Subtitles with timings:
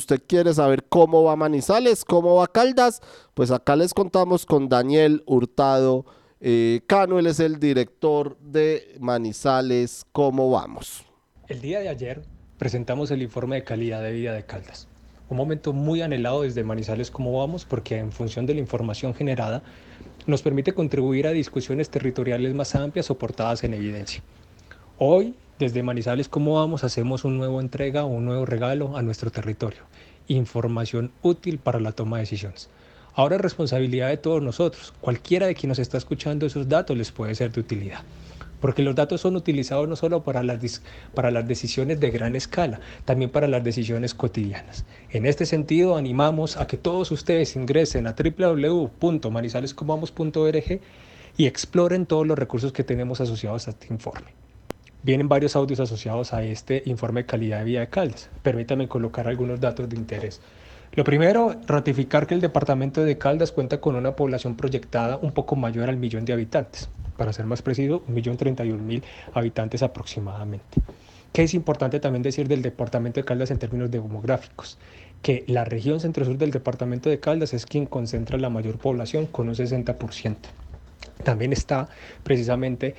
[0.00, 3.00] usted quiere saber cómo va Manizales, cómo va Caldas,
[3.34, 6.04] pues acá les contamos con Daniel Hurtado
[6.40, 6.80] eh,
[7.26, 11.04] es el director de Manizales, ¿cómo vamos?
[11.48, 12.22] El día de ayer
[12.58, 14.88] presentamos el informe de calidad de vida de Caldas.
[15.28, 17.66] Un momento muy anhelado desde Manizales, ¿cómo vamos?
[17.66, 19.62] Porque en función de la información generada
[20.26, 24.22] nos permite contribuir a discusiones territoriales más amplias soportadas en evidencia.
[24.98, 26.84] Hoy, desde Manizales, ¿cómo vamos?
[26.84, 29.80] Hacemos una nueva entrega o un nuevo regalo a nuestro territorio.
[30.26, 32.70] Información útil para la toma de decisiones.
[33.14, 34.94] Ahora es responsabilidad de todos nosotros.
[35.02, 38.00] Cualquiera de quien nos está escuchando esos datos les puede ser de utilidad.
[38.58, 40.80] Porque los datos son utilizados no solo para las,
[41.14, 44.86] para las decisiones de gran escala, también para las decisiones cotidianas.
[45.10, 50.80] En este sentido, animamos a que todos ustedes ingresen a www.manizalescomamos.org
[51.36, 54.39] y exploren todos los recursos que tenemos asociados a este informe.
[55.02, 58.28] Vienen varios audios asociados a este informe de calidad de vida de Caldas.
[58.42, 60.42] Permítanme colocar algunos datos de interés.
[60.92, 65.56] Lo primero, ratificar que el departamento de Caldas cuenta con una población proyectada un poco
[65.56, 66.90] mayor al millón de habitantes.
[67.16, 70.82] Para ser más preciso, un millón treinta y mil habitantes aproximadamente.
[71.32, 74.76] ¿Qué es importante también decir del departamento de Caldas en términos demográficos?
[75.22, 79.48] Que la región centro-sur del departamento de Caldas es quien concentra la mayor población con
[79.48, 80.36] un 60%.
[81.24, 81.88] También está
[82.22, 82.94] precisamente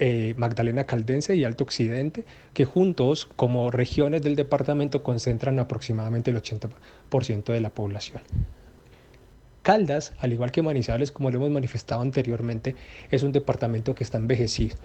[0.00, 6.40] eh, Magdalena Caldense y Alto Occidente, que juntos como regiones del departamento concentran aproximadamente el
[6.42, 8.22] 80% de la población.
[9.62, 12.74] Caldas, al igual que Manizales, como lo hemos manifestado anteriormente,
[13.10, 14.76] es un departamento que está envejecido.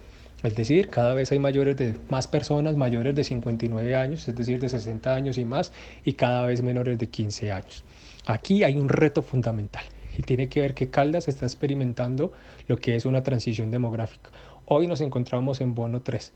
[0.44, 4.60] Es decir, cada vez hay mayores de más personas mayores de 59 años, es decir,
[4.60, 5.72] de 60 años y más,
[6.04, 7.86] y cada vez menores de 15 años.
[8.26, 9.84] Aquí hay un reto fundamental
[10.18, 12.32] y tiene que ver que Caldas está experimentando
[12.68, 14.30] lo que es una transición demográfica.
[14.66, 16.32] Hoy nos encontramos en bono 3,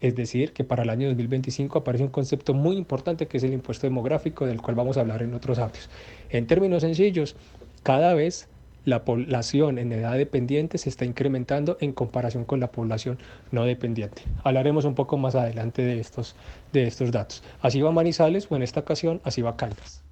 [0.00, 3.52] es decir, que para el año 2025 aparece un concepto muy importante que es el
[3.52, 5.88] impuesto demográfico, del cual vamos a hablar en otros audios.
[6.30, 7.36] En términos sencillos,
[7.82, 8.48] cada vez
[8.84, 13.18] la población en edad dependiente se está incrementando en comparación con la población
[13.50, 14.22] no dependiente.
[14.44, 16.36] Hablaremos un poco más adelante de estos,
[16.72, 17.42] de estos datos.
[17.60, 20.07] Así va Manizales o en esta ocasión así va Caldas.